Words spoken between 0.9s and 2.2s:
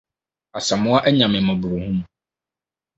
anya me mmɔborɔhunu.